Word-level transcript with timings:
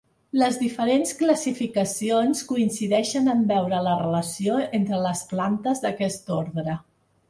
Les 0.43 0.55
diferents 0.61 1.11
classificacions 1.19 2.41
coincideixen 2.53 3.31
en 3.37 3.47
veure 3.55 3.85
la 3.91 3.95
relació 4.03 4.61
entre 4.83 5.07
les 5.07 5.27
plantes 5.35 5.89
d'aquest 5.89 6.39
ordre. 6.43 6.81